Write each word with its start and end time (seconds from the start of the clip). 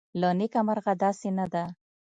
له 0.19 0.29
نیکه 0.39 0.61
مرغه 0.67 0.93
داسې 1.03 1.29
نه 1.37 1.45
ده 1.53 1.63